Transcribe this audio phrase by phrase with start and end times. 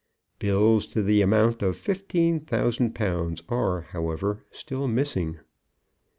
[0.39, 5.37] Bills to the amount of fifteen thousand pounds are, however, still missing.